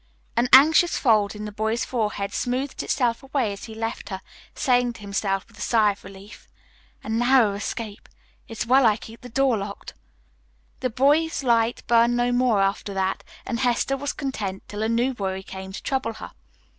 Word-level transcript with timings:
An 0.35 0.49
anxious 0.51 0.97
fold 0.97 1.35
in 1.35 1.45
the 1.45 1.51
boy's 1.51 1.85
forehead 1.85 2.33
smoothed 2.33 2.81
itself 2.81 3.21
away 3.21 3.53
as 3.53 3.65
he 3.65 3.75
left 3.75 4.09
her, 4.09 4.21
saying 4.55 4.93
to 4.93 5.01
himself 5.01 5.47
with 5.47 5.59
a 5.59 5.61
sigh 5.61 5.91
of 5.91 6.03
relief, 6.03 6.47
"A 7.03 7.09
narrow 7.09 7.53
escape; 7.53 8.09
it's 8.47 8.65
well 8.65 8.87
I 8.87 8.97
keep 8.97 9.21
the 9.21 9.29
door 9.29 9.57
locked." 9.57 9.93
The 10.79 10.89
boy's 10.89 11.43
light 11.43 11.83
burned 11.85 12.17
no 12.17 12.31
more 12.31 12.63
after 12.63 12.95
that, 12.95 13.23
and 13.45 13.59
Hester 13.59 13.95
was 13.95 14.11
content 14.11 14.63
till 14.67 14.81
a 14.81 14.89
new 14.89 15.11
worry 15.13 15.43
came 15.43 15.71
to 15.71 15.83
trouble 15.83 16.13
her. 16.13 16.31